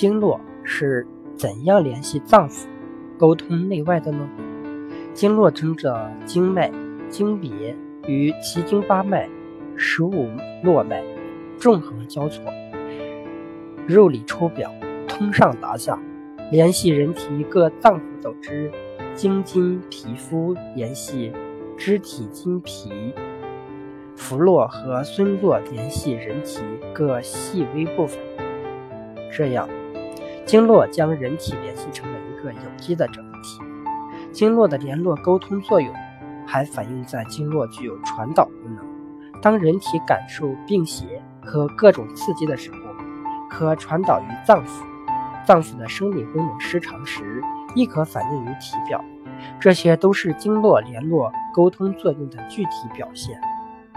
[0.00, 2.64] 经络是怎样联系脏腑、
[3.18, 4.26] 沟通内外的呢？
[5.12, 6.72] 经络中的经脉、
[7.10, 7.76] 经别
[8.06, 9.28] 与奇经八脉、
[9.76, 10.30] 十五
[10.62, 11.04] 络脉
[11.58, 12.42] 纵横交错，
[13.86, 14.72] 肉里抽表，
[15.06, 16.00] 通上达下，
[16.50, 18.72] 联系人体各脏腑组织。
[19.14, 21.30] 经筋、皮肤联系
[21.76, 23.12] 肢体筋皮，
[24.16, 26.62] 浮络和孙络联系人体
[26.94, 28.18] 各细微部分。
[29.30, 29.68] 这样，
[30.50, 33.60] 经络将人体联系成了一个有机的整体。
[34.32, 35.94] 经络的联络沟通作用，
[36.44, 38.84] 还反映在经络具有传导功能。
[39.40, 42.78] 当人体感受病邪和各种刺激的时候，
[43.48, 44.82] 可传导于脏腑。
[45.46, 47.40] 脏腑的生理功能失常时，
[47.76, 49.00] 亦可反映于体表。
[49.60, 53.40] 这些都是经络联络沟通作用的具体表现。